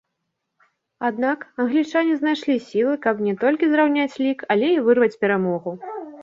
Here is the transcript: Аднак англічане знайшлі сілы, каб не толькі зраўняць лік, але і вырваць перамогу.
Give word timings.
Аднак 1.09 1.43
англічане 1.63 2.15
знайшлі 2.21 2.55
сілы, 2.69 2.95
каб 3.05 3.21
не 3.27 3.35
толькі 3.45 3.69
зраўняць 3.75 4.15
лік, 4.23 4.39
але 4.55 4.67
і 4.79 4.81
вырваць 4.89 5.13
перамогу. 5.27 5.77